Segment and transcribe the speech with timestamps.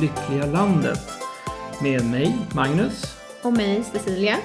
[0.00, 0.98] lyckliga landet.
[1.82, 3.16] Med mig, Magnus.
[3.42, 4.36] Och mig, Cecilia.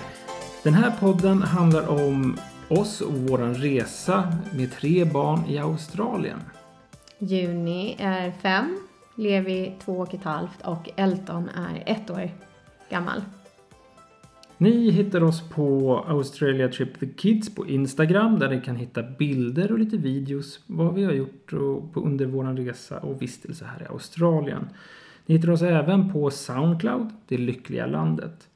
[0.63, 6.39] Den här podden handlar om oss och våran resa med tre barn i Australien.
[7.19, 8.79] Juni är fem,
[9.15, 12.29] Levi två och ett halvt och Elton är ett år
[12.89, 13.21] gammal.
[14.57, 19.71] Ni hittar oss på Australia Trip the Kids på Instagram där ni kan hitta bilder
[19.71, 23.83] och lite videos vad vi har gjort och, på, under vår resa och vistelse här
[23.83, 24.69] i Australien.
[25.25, 28.49] Ni hittar oss även på Soundcloud, Det lyckliga landet.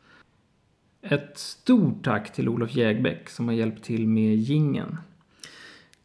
[1.01, 4.97] Ett stort tack till Olof Jägbäck som har hjälpt till med gingen.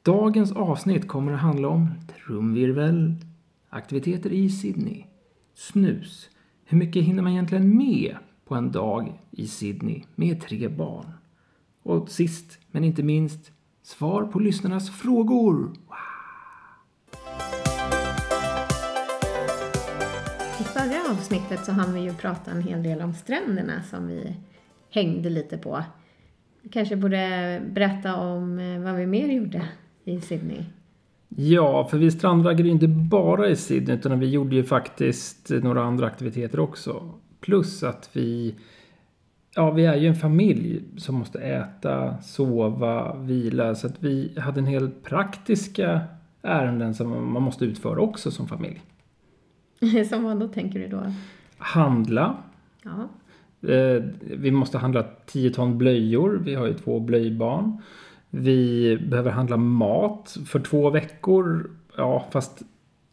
[0.03, 1.91] Dagens avsnitt kommer att handla om
[2.27, 3.15] trumvirvel,
[3.69, 5.05] aktiviteter i Sydney,
[5.55, 6.31] snus,
[6.65, 11.07] hur mycket hinner man egentligen med på en dag i Sydney med tre barn?
[11.83, 15.55] Och sist men inte minst, svar på lyssnarnas frågor.
[15.55, 16.12] Wow.
[20.83, 24.37] Förra avsnittet så hann vi ju prata en hel del om stränderna som vi
[24.91, 25.85] hängde lite på.
[26.63, 29.69] Vi kanske borde berätta om eh, vad vi mer gjorde
[30.05, 30.65] i Sydney.
[31.29, 35.83] Ja, för vi strandraggade ju inte bara i Sydney utan vi gjorde ju faktiskt några
[35.83, 37.11] andra aktiviteter också.
[37.41, 38.55] Plus att vi,
[39.55, 43.75] ja vi är ju en familj som måste äta, sova, vila.
[43.75, 46.01] Så att vi hade en hel praktiska
[46.43, 48.81] ärenden som man måste utföra också som familj.
[50.09, 51.13] som vad då tänker du då?
[51.59, 52.37] Handla.
[52.83, 53.09] Ja.
[53.69, 56.41] Eh, vi måste handla 10 ton blöjor.
[56.45, 57.83] Vi har ju två blöjbarn.
[58.31, 61.71] Vi behöver handla mat för två veckor.
[61.97, 62.63] Ja, fast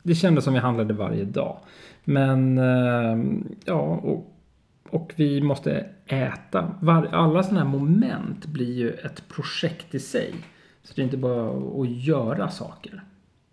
[0.03, 1.57] det kändes som vi handlade varje dag.
[2.03, 3.17] Men eh,
[3.65, 4.33] ja, och,
[4.89, 6.75] och vi måste äta.
[6.81, 10.33] Var, alla sådana här moment blir ju ett projekt i sig.
[10.83, 11.49] Så det är inte bara
[11.81, 13.03] att göra saker.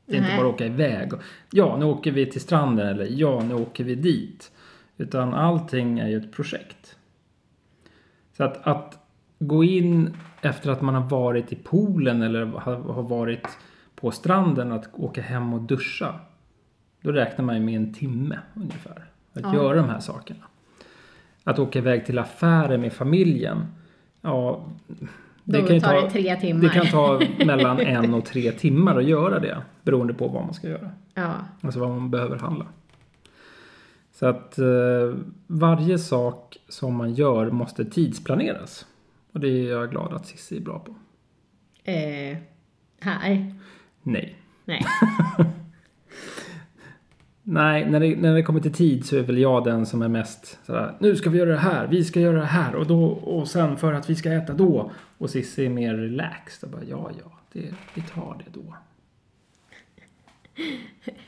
[0.06, 0.30] Det är Nej.
[0.30, 1.12] inte bara att åka iväg.
[1.14, 4.52] och, Ja, nu åker vi till stranden eller ja, nu åker vi dit.
[4.96, 6.96] Utan allting är ju ett projekt.
[8.36, 8.98] Så att, att
[9.38, 13.48] gå in efter att man har varit i poolen eller har, har varit
[13.94, 16.14] på stranden att åka hem och duscha.
[17.00, 19.04] Då räknar man ju med en timme ungefär.
[19.32, 19.54] Att Ja.
[19.54, 20.44] göra de här sakerna.
[21.44, 23.66] Att åka iväg till affären med familjen.
[24.20, 24.66] Ja,
[25.48, 26.62] Då ju tar det tre timmar.
[26.62, 29.62] Det kan ta mellan en och tre timmar att göra det.
[29.82, 30.90] Beroende på vad man ska göra.
[31.14, 31.32] Ja.
[31.60, 32.66] Alltså vad man behöver handla.
[34.12, 34.66] Så att eh,
[35.46, 38.86] varje sak som man gör måste tidsplaneras.
[39.32, 40.94] Och det är jag glad att Cissi är bra på.
[41.90, 42.36] Eh,
[43.00, 43.54] här?
[44.02, 44.36] Nej.
[44.64, 44.86] Nej.
[47.48, 50.08] Nej, när det, när det kommer till tid så är väl jag den som är
[50.08, 53.04] mest sådär, nu ska vi göra det här, vi ska göra det här och, då,
[53.06, 54.90] och sen för att vi ska äta då.
[55.18, 58.74] Och Cissi är mer relaxed och bara, ja, ja, det, vi tar det då.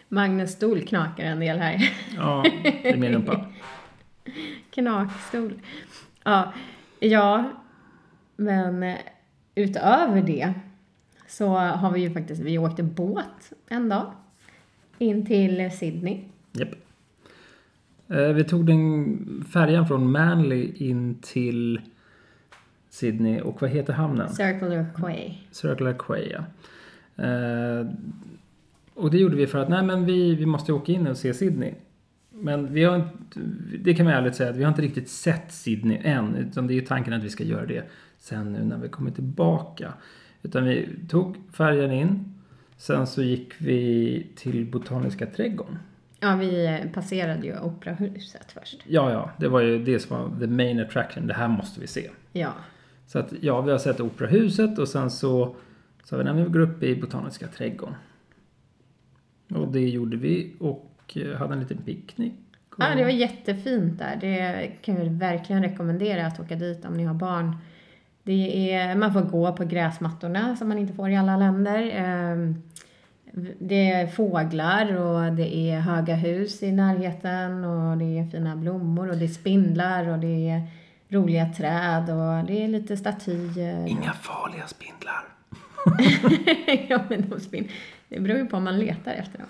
[0.09, 1.93] Magnus stol knakar en del här.
[2.17, 3.45] Ja, det är min rumpa.
[4.71, 5.61] Knakstol.
[6.25, 6.53] Ja,
[7.01, 7.51] ja,
[8.37, 8.97] men eh,
[9.55, 10.55] utöver det
[11.27, 14.13] så har vi ju faktiskt, vi åkte båt en dag
[14.99, 16.21] in till Sydney.
[16.53, 16.69] Japp.
[18.09, 21.81] Eh, Vi tog den färjan från Manly in till
[22.91, 24.29] Sydney och vad heter hamnen?
[24.29, 25.35] Circular Quay.
[25.51, 26.45] Circular Quay, ja.
[27.25, 27.87] Eh,
[28.95, 31.35] och det gjorde vi för att nej men vi, vi måste åka in och se
[31.35, 31.75] Sydney.
[32.31, 33.41] Men vi har inte,
[33.81, 36.35] det kan man ärligt säga att vi har inte riktigt sett Sydney än.
[36.35, 37.85] Utan det är tanken att vi ska göra det
[38.19, 39.93] sen nu när vi kommer tillbaka.
[40.43, 42.35] Utan vi tog färjan in.
[42.79, 45.79] Sen så gick vi till Botaniska trädgården.
[46.21, 48.83] Ja, vi passerade ju operahuset först.
[48.87, 51.27] Ja, ja, det var ju det som var the main attraction.
[51.27, 52.11] Det här måste vi se.
[52.33, 52.53] Ja.
[53.07, 55.57] Så att ja, vi har sett operahuset och sen så
[56.05, 57.95] sa vi, nej men vi går upp i Botaniska trädgården.
[59.55, 62.35] Och det gjorde vi och eh, hade en liten picknick.
[62.71, 64.17] Och- ja, det var jättefint där.
[64.21, 67.57] Det kan jag verkligen rekommendera att åka dit om ni har barn.
[68.23, 71.81] Det är, man får gå på gräsmattorna som man inte får i alla länder.
[73.59, 79.11] Det är fåglar och det är höga hus i närheten och det är fina blommor
[79.11, 80.63] och det är spindlar och det är
[81.09, 83.87] roliga träd och det är lite statyer.
[83.87, 85.25] Inga farliga spindlar.
[86.89, 87.69] ja, men de spin...
[88.09, 89.49] Det beror ju på om man letar efter dem.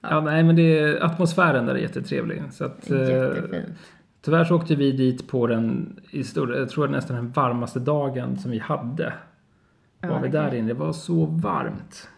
[0.00, 2.42] Ja, nej men det är, atmosfären där är jättetrevlig.
[2.50, 3.78] Så att, eh, Jättefint.
[4.22, 8.38] tyvärr så åkte vi dit på den, i stor, jag tror nästan den varmaste dagen
[8.38, 9.12] som vi hade.
[10.00, 12.08] Ja, var vi det där inne, det var så varmt.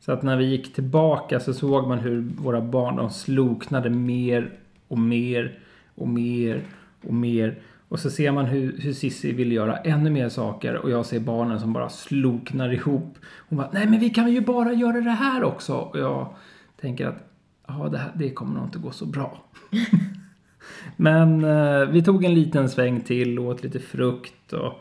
[0.00, 4.50] Så att när vi gick tillbaka så såg man hur våra barn de sloknade mer
[4.88, 5.58] och mer
[5.94, 6.62] och mer
[7.06, 7.58] och mer.
[7.88, 11.20] Och så ser man hur, hur Sissi vill göra ännu mer saker och jag ser
[11.20, 13.18] barnen som bara sloknar ihop.
[13.48, 15.74] Hon bara, nej men vi kan ju bara göra det här också.
[15.74, 16.34] Och jag
[16.80, 17.28] tänker att
[17.66, 19.44] ja, det, här, det kommer nog inte gå så bra.
[20.96, 24.72] Men eh, vi tog en liten sväng till och åt lite frukt och,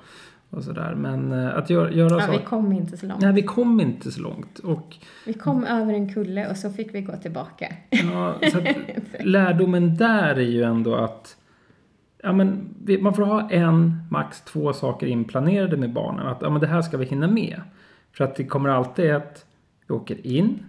[0.56, 0.96] och sådär.
[0.96, 2.32] Men eh, att göra, göra Ja, så...
[2.32, 3.22] vi kom inte så långt.
[3.22, 4.60] Nej, vi kom inte så långt.
[4.60, 7.74] Och Vi kom över en kulle och så fick vi gå tillbaka.
[7.90, 8.66] Ja, så att
[9.26, 11.38] lärdomen där är ju ändå att
[12.24, 16.28] ja, men man får ha en, max två saker inplanerade med barnen.
[16.28, 17.62] Att ja, men det här ska vi hinna med.
[18.12, 19.46] För att det kommer alltid att
[19.88, 20.60] vi åker in,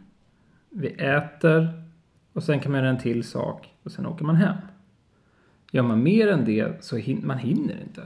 [0.71, 1.83] vi äter
[2.33, 4.57] och sen kan man göra en till sak och sen åker man hem.
[5.71, 8.03] Gör man mer än det så hin- man hinner inte.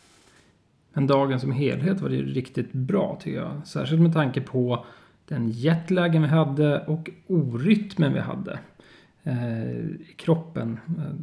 [0.93, 3.67] Men dagen som helhet var det ju riktigt bra tycker jag.
[3.67, 4.85] Särskilt med tanke på
[5.29, 8.59] den jetlagen vi hade och orytmen vi hade
[9.23, 10.79] eh, i kroppen.
[10.89, 11.15] Eh,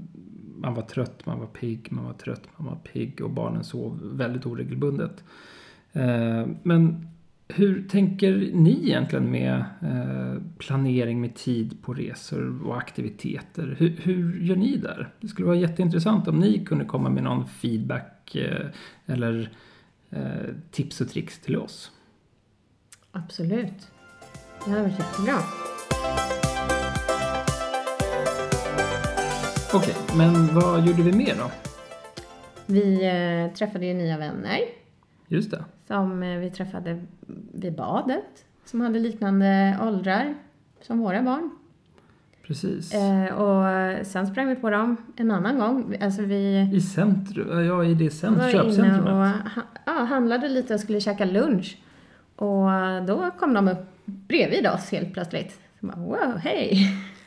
[0.58, 4.00] man var trött, man var pigg, man var trött, man var pigg och barnen sov
[4.04, 5.24] väldigt oregelbundet.
[5.94, 7.08] Eh, Men
[7.48, 13.76] hur tänker ni egentligen med eh, planering med tid på resor och aktiviteter?
[13.80, 15.10] Hur, hur gör ni där?
[15.22, 18.66] Det skulle vara jätteintressant om ni kunde komma med någon feedback eh,
[19.06, 19.50] eller
[20.10, 20.22] eh,
[20.72, 21.92] tips och tricks till oss.
[23.12, 23.92] Absolut.
[24.66, 25.38] Det hade varit jättebra.
[29.74, 31.52] Okej, men vad gjorde vi mer då?
[32.66, 33.00] Vi
[33.58, 34.60] träffade ju nya vänner
[35.28, 35.64] Just det.
[35.88, 37.00] som eh, vi träffade
[37.54, 38.46] vid badet.
[38.66, 40.36] Som hade liknande åldrar
[40.82, 41.50] som våra barn.
[42.48, 42.94] Precis.
[42.94, 43.66] Eh, och
[44.08, 45.98] sen sprang vi på dem en annan gång.
[46.02, 49.06] Alltså vi I centrum, ja i det cent- var inne köpcentrumet.
[49.08, 51.78] och ha, ja, handlade lite och skulle käka lunch.
[52.36, 52.70] Och
[53.08, 55.60] då kom de upp bredvid oss helt plötsligt.
[55.80, 56.78] Så bara, wow, hej!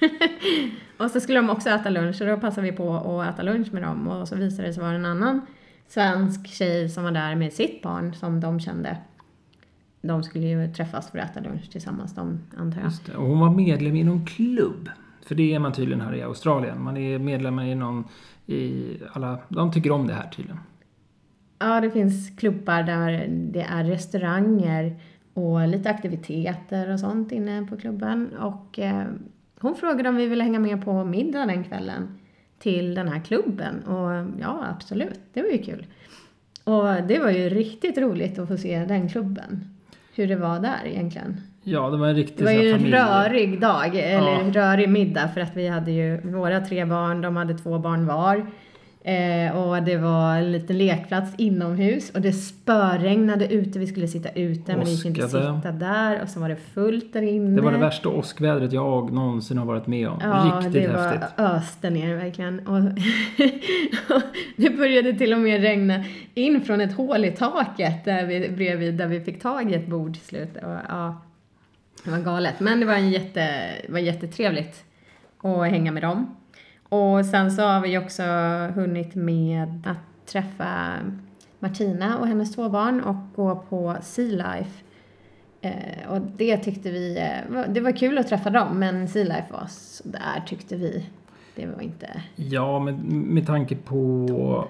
[0.99, 3.73] och så skulle de också äta lunch och då passade vi på att äta lunch
[3.73, 4.09] med dem.
[4.09, 5.41] Och så visade det sig vara en annan
[5.91, 8.97] svensk tjej som var där med sitt barn som de kände.
[10.03, 13.21] De skulle ju träffas för att äta lunch tillsammans, de antar jag.
[13.21, 14.89] Och hon var medlem i någon klubb.
[15.27, 16.83] För det är man tydligen här i Australien.
[16.83, 18.05] Man är medlem i någon
[18.47, 20.61] i alla, de tycker om det här tydligen.
[21.59, 24.97] Ja, det finns klubbar där det är restauranger
[25.35, 28.37] och lite aktiviteter och sånt inne på klubben.
[28.37, 29.07] Och eh,
[29.61, 32.20] hon frågade om vi ville hänga med på middag den kvällen
[32.61, 33.83] till den här klubben.
[33.83, 35.87] Och ja, absolut, det var ju kul.
[36.65, 39.65] Och det var ju riktigt roligt att få se den klubben.
[40.15, 41.41] Hur det var där egentligen.
[41.63, 44.51] Ja, det var en riktig Det var ju en rörig dag, eller Ja.
[44.53, 48.47] rörig middag för att vi hade ju våra tre barn, de hade två barn var.
[49.05, 54.29] Eh, och det var en liten lekplats inomhus och det spöregnade ute, vi skulle sitta
[54.29, 57.57] ute men vi gick inte sitta där och så var det fullt där inne.
[57.57, 60.19] Det var det värsta åskvädret jag någonsin har varit med om.
[60.23, 61.29] Ja, Riktigt det häftigt.
[61.37, 62.67] var öste ner verkligen.
[62.67, 62.81] Och
[64.57, 66.05] det började till och med regna
[66.35, 69.87] in från ett hål i taket där vi, bredvid där vi fick tag i ett
[69.87, 70.57] bord till slut.
[70.57, 71.23] Och, ja,
[72.05, 72.61] det var galet.
[72.61, 73.41] Men det var, en jätte,
[73.87, 74.85] det var jättetrevligt
[75.43, 76.37] att hänga med dem.
[76.91, 78.23] Och sen så har vi också
[78.75, 80.97] hunnit med att träffa
[81.59, 84.85] Martina och hennes två barn och gå på Sea Life.
[85.61, 89.53] Eh, och det tyckte vi, eh, det var kul att träffa dem men Sea Life
[89.53, 91.07] var sådär tyckte vi.
[91.55, 92.23] Det var inte...
[92.37, 94.69] Ja, med, med tanke på...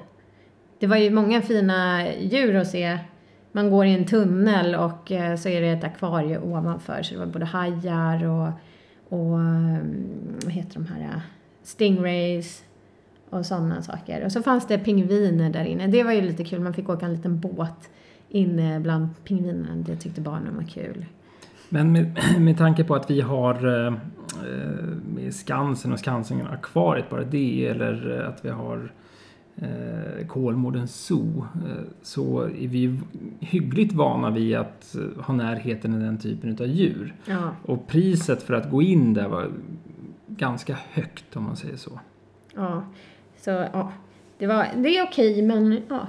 [0.79, 2.99] Det var ju många fina djur att se.
[3.53, 7.21] Man går i en tunnel och eh, så är det ett akvarie ovanför så det
[7.21, 8.49] var både hajar och,
[9.09, 10.07] och mm,
[10.45, 11.21] vad heter de här, eh,
[11.63, 12.65] stingrays
[13.31, 14.25] och sådana saker.
[14.25, 15.87] Och så fanns det pingviner där inne.
[15.87, 17.91] Det var ju lite kul, man fick åka en liten båt
[18.29, 19.77] inne bland pingvinerna.
[19.77, 21.07] Det tyckte barnen var kul.
[21.69, 23.93] Men med, med tanke på att vi har eh,
[25.15, 28.93] med Skansen och Skansen akvariet bara det eller att vi har
[29.57, 32.99] eh, Kolmården Zoo eh, så är vi
[33.41, 37.15] hyggligt vana vid att eh, ha närheten i den typen av djur.
[37.25, 39.49] Ja, Och priset för att gå in där var
[40.41, 42.01] ganska högt om man säger så.
[42.57, 42.83] ja.
[43.41, 43.93] Så ja,
[44.39, 46.07] det, var, det är okej men ja.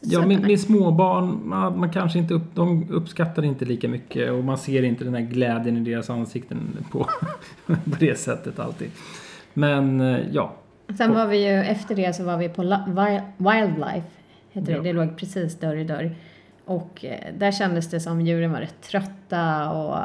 [0.00, 4.44] Ja, med, med småbarn, man, man kanske inte upp, de uppskattar inte lika mycket och
[4.44, 6.58] man ser inte den här glädjen i deras ansikten
[6.90, 6.98] på,
[7.66, 8.90] på det sättet alltid.
[9.54, 10.52] Men eh, ja,
[10.98, 14.06] Sen var vi ju, efter det så var vi på La- Wi- Wildlife,
[14.50, 14.78] heter Ja.
[14.78, 14.84] det.
[14.84, 16.14] Det låg precis dörr i dörr.
[16.64, 19.98] Och eh, där kändes det som djuren var rätt trötta och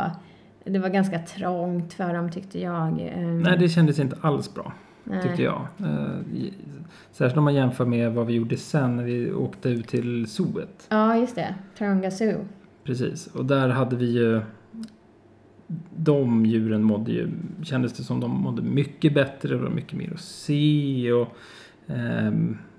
[0.66, 2.88] det var ganska trångt för dem tyckte jag.
[2.88, 5.22] Ehm, nej det kändes inte alls bra nej.
[5.24, 5.68] tyckte jag.
[5.80, 6.20] Eh,
[7.12, 10.88] Särskilt om man jämför med vad vi gjorde sen när vi åkte ut till zooet.
[10.90, 11.56] Ja, just det.
[11.78, 12.46] Taronga Zoo.
[12.84, 14.42] Precis, och där hade vi ju
[15.96, 17.30] de djuren mådde ju,
[17.64, 21.38] kändes det som de mådde mycket bättre, det var mycket mer att se och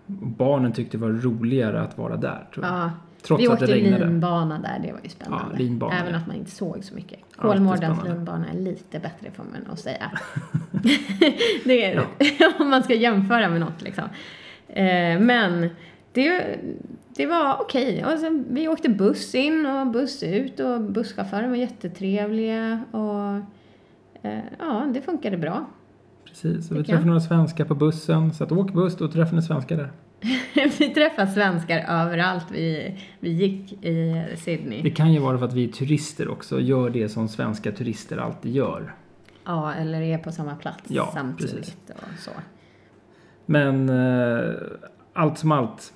[0.07, 2.75] och barnen tyckte det var roligare att vara där tror jag.
[2.75, 2.90] Ja,
[3.26, 5.62] Trots vi åkte linbana där, det var ju spännande.
[5.62, 6.18] Ja, Även ja.
[6.18, 7.18] att man inte såg så mycket.
[7.37, 10.11] Kolmårdens linbana är lite bättre får man nog säga.
[11.64, 12.06] det är,
[12.61, 14.04] om man ska jämföra med något liksom.
[14.68, 15.68] Eh, men
[16.12, 16.59] det,
[17.16, 18.04] det var okej.
[18.21, 23.37] Sen, vi åkte buss in och buss ut och busschauffören var jättetrevliga och
[24.23, 25.66] eh, ja, det funkade bra.
[26.25, 28.35] Precis, och vi träffade några svenskar på bussen.
[28.35, 29.92] Så att åk buss, då träffar ni svenskar där.
[30.78, 34.82] vi träffade svenskar överallt vi, vi gick i Sydney.
[34.82, 38.16] Det kan ju vara för att vi är turister också gör det som svenska turister
[38.18, 38.94] alltid gör.
[39.44, 41.76] Ja, eller är på samma plats Ja, samtidigt precis.
[41.88, 42.30] och så.
[43.46, 44.54] Men eh,
[45.12, 45.92] allt som allt,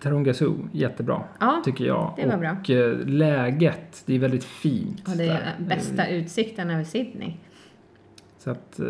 [0.00, 1.22] Taronga Zoo, jättebra.
[1.40, 2.12] Ja, Tycker jag.
[2.16, 2.76] det var och bra.
[2.76, 5.08] eh, läget, det är väldigt fint.
[5.08, 5.54] och det där.
[5.58, 7.32] är bästa utsikten över Sydney.
[8.38, 8.86] Så att, eh,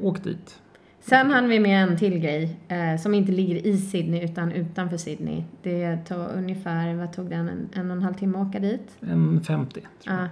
[0.00, 0.60] åk dit.
[1.08, 4.96] Sen hann vi med en till grej eh, som inte ligger i Sydney utan utanför
[4.96, 5.44] Sydney.
[5.62, 8.96] Det tog ungefär, vad tog den, en, en och en halv timme att åka dit?
[9.00, 9.72] En 50.
[9.72, 10.14] tror jag.
[10.14, 10.28] Ja.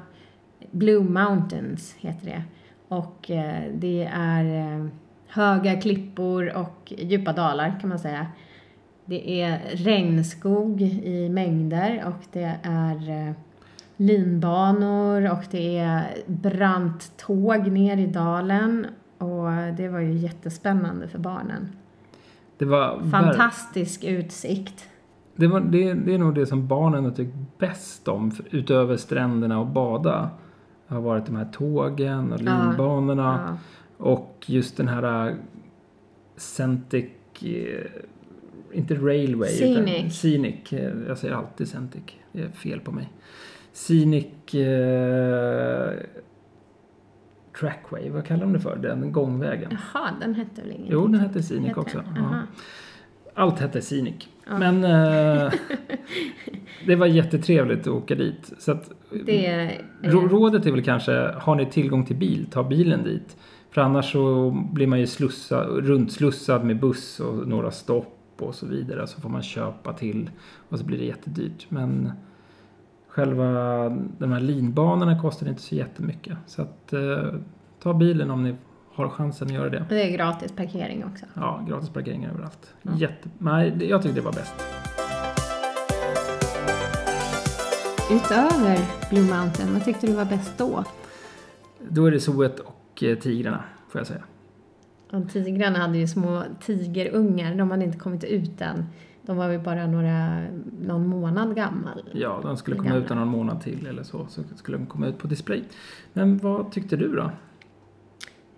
[0.70, 2.42] Blue Mountains heter det.
[2.88, 4.86] Och eh, det är eh,
[5.26, 8.26] höga klippor och djupa dalar kan man säga.
[9.04, 13.34] Det är regnskog i mängder och det är eh,
[13.96, 18.86] linbanor och det är brant tåg ner i dalen.
[19.22, 21.68] Och det var ju jättespännande för barnen.
[22.58, 24.88] Det var Fantastisk utsikt.
[25.36, 28.96] Det, var, det, det är nog det som barnen har tyckt bäst om, för- utöver
[28.96, 30.30] stränderna och bada.
[30.88, 32.44] Det har varit de här tågen och Ja.
[32.68, 33.40] linbanorna.
[33.48, 33.58] Ja.
[34.04, 35.34] Och just den här uh,
[36.36, 37.04] Centic,
[37.42, 37.86] eh,
[38.72, 40.12] inte Railway, utan Scenic.
[40.18, 40.72] Scenic.
[40.72, 42.02] eh, Jag säger alltid Centic,
[42.32, 43.08] det är fel på mig.
[43.72, 45.92] Scenic eh,
[47.61, 48.76] Trackway, vad kallar de det för?
[48.76, 49.71] Den gångvägen.
[49.94, 50.92] Jaha, den hette väl ingenting?
[50.92, 52.04] Jo, den hette Scenic Hette också.
[52.16, 52.40] Ja.
[53.35, 54.28] Allt hette Scenic.
[54.47, 54.59] Ja.
[54.59, 55.52] Men eh,
[56.87, 58.52] det var jättetrevligt att åka dit.
[58.59, 58.90] Så att,
[59.26, 59.80] Det är...
[60.02, 63.37] Rå- Rådet är väl kanske, har ni tillgång till bil, ta bilen dit.
[63.71, 68.66] För annars så blir man ju slussa, runtslussad med buss och några stopp och så
[68.66, 69.06] vidare.
[69.06, 70.30] Så får man köpa till
[70.68, 71.66] och så blir det jättedyrt.
[71.68, 72.12] Men
[73.12, 73.45] själva
[74.19, 76.38] de här linbanorna kostar inte så jättemycket.
[76.47, 77.35] Så att eh,
[77.83, 78.54] ta bilen om ni
[78.95, 79.85] har chansen att göra det.
[79.88, 81.26] Det är gratis parkering också.
[81.35, 82.75] Ja, gratis parkering överallt.
[82.83, 82.90] Ja.
[82.97, 84.54] Jätte, nej, jag tyckte det var bäst.
[88.11, 88.78] Utöver
[89.11, 90.85] Blue Mountain, vad tyckte du var bäst då?
[91.88, 94.23] Då är det Zooet och eh, Tigrarna, får jag säga.
[95.12, 98.87] Och tigrarna hade ju små tigerungar, de hade inte kommit ut än.
[99.26, 100.44] De var väl bara några,
[100.80, 102.02] någon månad gammal.
[102.12, 103.04] Ja, de skulle komma gamla.
[103.04, 104.26] ut någon månad till eller så.
[104.28, 105.64] Så skulle de komma ut på display.
[106.12, 107.30] Men vad tyckte du då?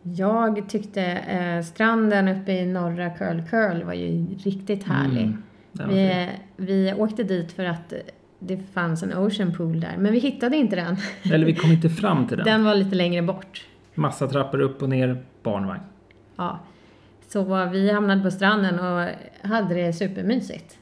[0.02, 5.22] Jag tyckte eh, stranden uppe i norra Curl Curl var ju riktigt härlig.
[5.22, 5.42] Mm,
[5.72, 7.92] den vi, vi åkte dit för att
[8.38, 10.96] det fanns en ocean pool där, men vi hittade inte den.
[11.34, 12.46] Eller vi kom inte fram till den.
[12.46, 13.66] Den var lite längre bort.
[13.94, 15.80] Massa trappor upp och ner, barnvagn.
[16.36, 16.60] Ja.
[17.34, 19.08] Så vi hamnade på stranden och
[19.48, 20.78] hade det supermysigt.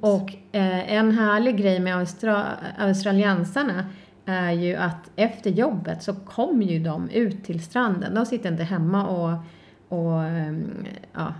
[0.00, 2.44] Och eh, en härlig grej med austra
[2.78, 3.84] australiensarna
[4.24, 8.14] är ju att efter jobbet så kom ju de ut till stranden.
[8.14, 9.38] De sitter inte hemma och,
[9.98, 11.34] och ehm, ja,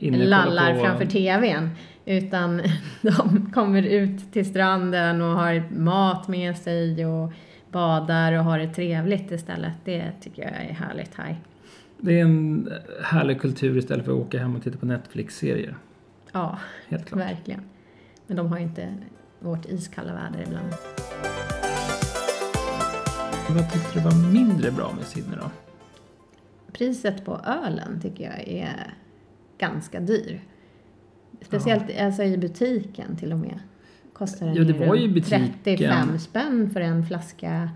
[0.00, 1.70] lallar på- framför TVn.
[2.04, 2.62] Utan
[3.02, 7.32] de kommer ut till stranden och har mat med sig och
[7.70, 9.72] badar och har det trevligt istället.
[9.84, 11.36] Det tycker jag är härligt här.
[12.02, 12.72] Det är en
[13.04, 15.76] härlig kultur istället för att åka hem och titta på Netflix-serier.
[16.32, 17.20] Ja, Helt klart.
[17.20, 17.60] verkligen.
[18.26, 18.94] Men de har ju inte
[19.40, 20.72] vårt iskalla väder ibland.
[23.48, 25.50] Vad tyckte du var mindre bra med Sydney då?
[26.72, 28.94] Priset på ölen tycker jag är
[29.58, 30.40] ganska dyr.
[31.40, 33.58] Speciellt alltså i butiken till och med.
[34.12, 35.52] Kostar den Ja, det var ju runt butiken.
[35.64, 37.70] 35 spänn för en flaska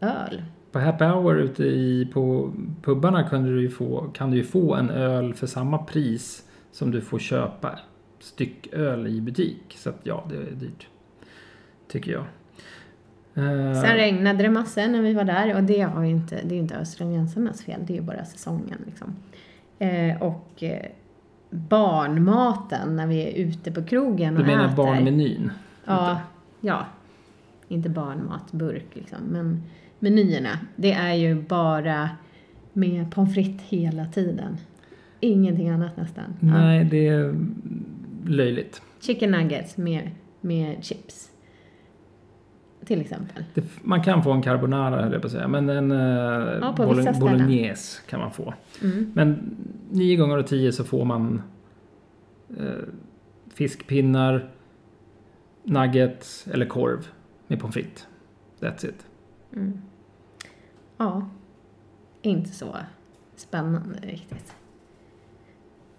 [0.00, 0.42] öl.
[0.72, 4.90] På Happy Hour ute i, på pubbarna kunde du få, kan du ju få en
[4.90, 7.78] öl för samma pris som du får köpa
[8.18, 9.76] stycköl i butik.
[9.76, 10.86] Så att ja, det är dyrt.
[11.88, 12.24] Tycker jag.
[13.34, 16.54] Eh, Sen regnade det massor när vi var där och det, har ju inte, det
[16.54, 19.16] är ju inte australiensarnas fel, det är ju bara säsongen liksom.
[19.78, 20.86] Eh, och eh,
[21.50, 24.76] barnmaten när vi är ute på krogen och du menar äter.
[24.76, 25.50] barnmenyn?
[25.84, 26.20] Ja,
[26.60, 26.86] ja.
[27.68, 29.62] Inte barnmatburk liksom, men
[30.00, 30.58] menyerna.
[30.76, 32.10] Det är ju bara
[32.72, 34.56] med pommes frites hela tiden.
[35.20, 36.24] Ingenting annat nästan.
[36.40, 36.46] Ja.
[36.48, 37.34] Nej, det är
[38.26, 38.82] löjligt.
[39.00, 41.30] Chicken nuggets med, med chips.
[42.84, 43.44] Till exempel.
[43.54, 46.86] Det, man kan få en carbonara höll jag på att säga, men en eh, på
[46.94, 47.20] vissa bolo- ställen.
[47.20, 48.54] bolognese kan man få.
[48.82, 49.10] Mm.
[49.14, 49.56] Men
[49.90, 51.42] nio gånger av tio så får man
[52.58, 52.64] eh,
[53.54, 54.50] fiskpinnar,
[55.64, 57.06] nuggets eller korv
[57.46, 58.06] med pommes frites.
[58.60, 59.06] That's it.
[61.02, 61.28] Ja,
[62.22, 62.76] inte så
[63.36, 64.52] spännande riktigt.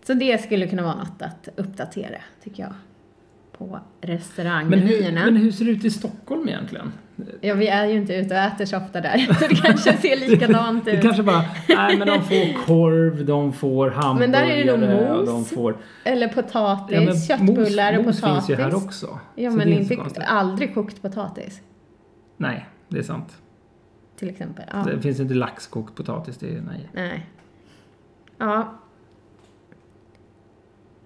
[0.08, 2.74] Så det skulle kunna vara något att uppdatera, tycker jag,
[3.58, 3.66] på
[4.02, 5.26] Men restaurangmenyerna.
[5.26, 6.94] men hur ser det ut i Stockholm egentligen?
[7.42, 10.30] Ja, vi är ju inte ute och äter så ofta där, så det kanske ser
[10.30, 11.02] likadant Det ut.
[11.02, 15.18] kanske bara, nej men de får korv, de får hamburgare Men där är det och
[15.20, 15.30] mos.
[15.30, 15.78] de får...
[16.04, 18.36] Eller potatis, Ja, men köttbullar och mos, potatis.
[18.38, 19.20] mos finns ju här också.
[19.36, 21.62] Ja, men det är inte, aldrig kokt potatis,
[22.38, 23.38] Nej, det är sant.
[24.22, 24.66] Till exempel.
[24.72, 24.78] Ja.
[24.78, 26.90] Det finns inte laxkokt potatis, det är nej.
[26.94, 27.30] Nej.
[28.38, 28.74] Ja.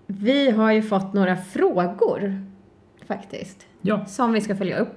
[0.07, 2.45] Vi har ju fått några frågor,
[3.07, 4.95] faktiskt, Ja, som vi ska följa upp.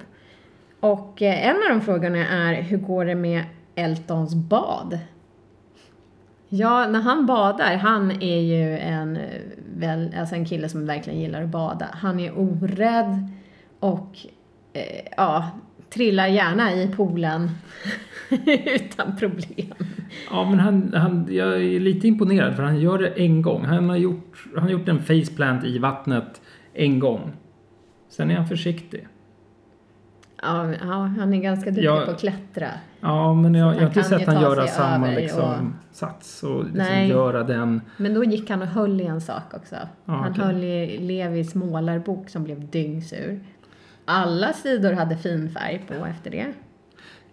[0.79, 3.43] Och eh, en av de frågorna är, hur går det med
[3.75, 4.99] Eltons bad?
[6.49, 9.41] Ja, när han badar, han är ju en, eh,
[9.75, 11.87] väl, alltså en kille som verkligen gillar att bada.
[11.91, 13.27] Han är orädd
[13.79, 14.17] och
[14.73, 15.49] eh, ja,
[15.89, 17.49] trillar gärna i poolen
[18.75, 19.73] utan problem.
[20.31, 23.65] ja men han, han, jag är lite imponerad för han gör det en gång.
[23.65, 26.41] Han har gjort, han har gjort en faceplant i vattnet
[26.73, 27.31] en gång.
[28.09, 29.07] Sen är han försiktig.
[30.41, 30.73] Ja,
[31.17, 32.01] han är ganska duktig Ja.
[32.05, 32.67] på att klättra.
[32.99, 37.09] Ja, men jag, jag har inte sett han göra samma liksom, sats och liksom Nej.
[37.09, 37.81] göra den.
[37.97, 39.75] Men då gick han och höll i en sak också.
[39.75, 40.43] Ja, han okej.
[40.43, 43.39] höll i Levis målarbok som blev dyngsur.
[44.05, 46.53] Alla sidor hade fin färg på efter det.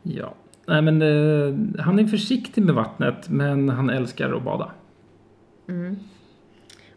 [0.03, 0.35] Ja.
[0.67, 4.71] Nej, men eh, han är försiktig med vattnet, men han älskar att bada.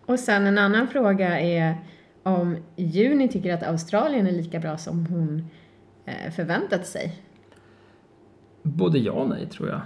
[0.05, 1.75] Och sen en annan fråga är
[2.23, 5.43] om Juni tycker att Australien är lika bra som hon
[6.05, 7.21] eh, förväntat sig.
[8.63, 9.81] Både ja och nej, tror jag.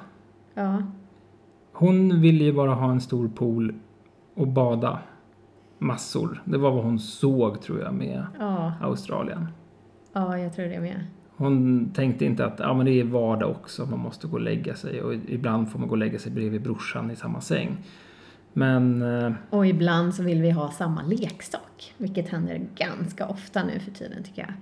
[0.53, 0.83] Ja,
[1.71, 3.75] Hon ville ju bara ha en stor pool
[4.33, 4.99] och bada
[5.77, 6.41] massor.
[6.45, 9.47] Det var vad hon såg, tror jag, med ja, Australien.
[10.13, 11.05] ja, jag tror det med.
[11.37, 14.75] Hon tänkte inte att ja, men det är vardag också, man måste gå och lägga
[14.75, 15.01] sig.
[15.01, 17.77] Och ibland får man gå och lägga sig bredvid brorsan i samma säng.
[18.53, 23.79] Men eh, Och ibland så vill vi ha samma leksak, vilket händer ganska ofta nu
[23.79, 24.53] för tiden tycker jag.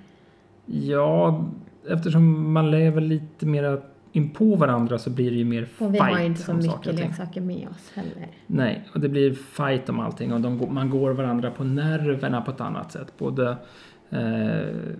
[0.83, 1.45] ja,
[1.89, 3.81] eftersom man lever lite mer
[4.11, 6.95] in på varandra så blir det ju mer Och vi fight har inte så mycket
[6.95, 8.27] leksaker med oss heller.
[8.47, 12.51] Nej, och det blir fight om allting och går- man går varandra på nerverna på
[12.51, 13.13] ett annat sätt.
[13.17, 13.57] Både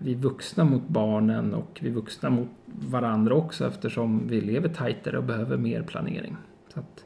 [0.03, 5.23] vi vuxna mot barnen och vi vuxna mot varandra också eftersom vi lever tajtare och
[5.23, 6.35] behöver mer planering.
[6.73, 7.05] Så att,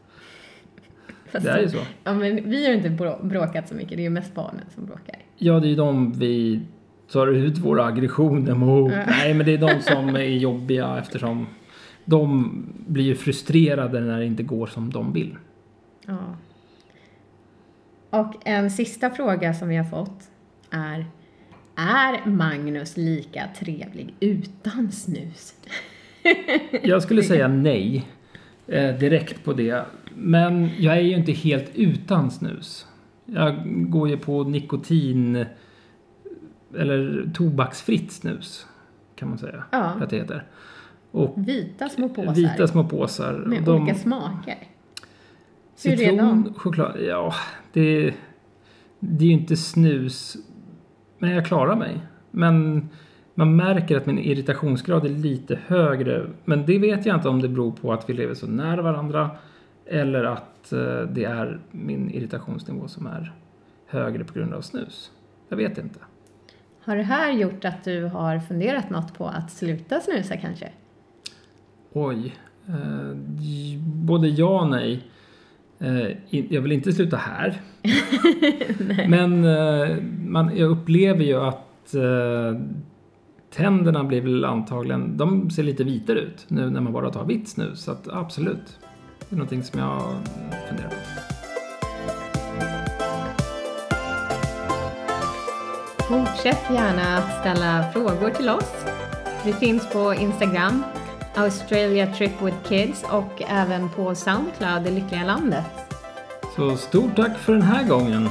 [1.32, 1.78] Fast det är ju så.
[2.04, 4.66] Ja, men vi har ju inte brå- bråkat så mycket, det är ju mest barnen
[4.76, 5.16] som bråkar.
[5.38, 6.62] Ja, det är ju de vi
[7.12, 8.92] tar ut våra aggressioner mot.
[8.94, 9.06] Mm.
[9.08, 11.48] Nej, men det är de som är jobbiga eftersom
[12.06, 12.52] de
[12.88, 15.38] blir ju frustrerade när det inte går som de vill.
[16.06, 16.18] Ja.
[18.10, 20.30] Och en sista fråga som vi har fått
[20.70, 21.06] är
[21.76, 25.54] Är Magnus lika trevlig utan snus?
[26.84, 28.08] Jag skulle säga nej
[28.68, 29.86] eh, direkt på det.
[30.16, 32.88] Men jag är ju inte helt utan snus.
[33.26, 33.56] Jag
[33.92, 35.46] går ju på nikotin
[36.78, 38.68] eller tobaksfritt snus
[39.16, 39.78] kan man säga Ja.
[39.84, 40.44] att det heter.
[41.12, 43.34] Och Vita små påsar vita små påsar.
[43.34, 44.58] med de- olika smaker.
[45.84, 46.54] Hur är Citron, de?
[46.54, 47.34] choklad, ja
[47.74, 48.14] det,
[49.00, 50.38] det är ju inte snus.
[51.18, 52.00] Men jag klarar mig.
[52.32, 52.90] Men
[53.34, 56.28] man märker att min irritationsgrad är lite högre.
[56.46, 59.30] Men det vet jag inte om det beror på att vi lever så nära varandra.
[59.86, 63.34] Eller att eh, det är min irritationsnivå som är
[63.88, 65.12] högre på grund av snus.
[65.50, 66.00] Jag vet inte.
[66.82, 70.70] Har det här gjort att du har funderat något på att sluta snusa kanske?
[71.94, 72.36] Oj.
[72.68, 73.16] Eh,
[73.86, 75.04] både ja och nej.
[75.80, 77.62] Eh, jag vill inte sluta här.
[79.08, 82.62] Men eh, man, jag upplever ju att eh,
[83.56, 87.50] tänderna blir väl antagligen, de ser lite vitare ut nu när man bara tar vitt
[87.50, 87.82] snus.
[87.82, 88.80] Så att absolut.
[89.20, 90.02] Det är någonting som jag
[90.70, 90.96] funderar på.
[96.04, 98.86] Fortsätt gärna att ställa frågor till oss.
[99.46, 100.84] Vi finns på Instagram,
[101.38, 105.64] Australia Trip with Kids och även på Soundcloud, Det Lyckliga Landet.
[106.56, 108.30] Så stort tack för den här gången.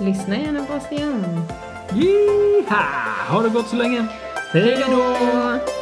[0.00, 1.40] Lyssna gärna på oss igen.
[1.94, 2.84] Jiha!
[3.28, 4.06] Ha det gott så länge.
[4.52, 5.02] Hej då!
[5.02, 5.73] Hej då!